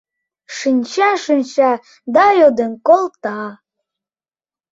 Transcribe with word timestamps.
Шинча-шинча 0.57 1.71
да 2.15 2.25
йодын 2.39 2.71
колта: 2.87 3.39